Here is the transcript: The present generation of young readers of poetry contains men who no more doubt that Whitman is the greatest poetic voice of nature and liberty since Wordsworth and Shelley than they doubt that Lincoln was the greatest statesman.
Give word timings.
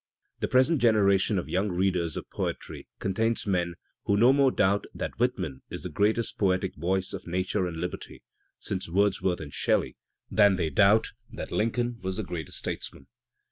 The 0.39 0.47
present 0.47 0.81
generation 0.81 1.37
of 1.37 1.47
young 1.47 1.71
readers 1.71 2.17
of 2.17 2.27
poetry 2.31 2.87
contains 2.97 3.45
men 3.45 3.75
who 4.05 4.17
no 4.17 4.33
more 4.33 4.49
doubt 4.51 4.85
that 4.95 5.19
Whitman 5.19 5.61
is 5.69 5.83
the 5.83 5.89
greatest 5.91 6.39
poetic 6.39 6.75
voice 6.75 7.13
of 7.13 7.27
nature 7.27 7.67
and 7.67 7.77
liberty 7.77 8.23
since 8.57 8.89
Wordsworth 8.89 9.39
and 9.39 9.53
Shelley 9.53 9.95
than 10.31 10.55
they 10.55 10.71
doubt 10.71 11.11
that 11.31 11.51
Lincoln 11.51 11.99
was 12.01 12.17
the 12.17 12.23
greatest 12.23 12.57
statesman. 12.57 13.09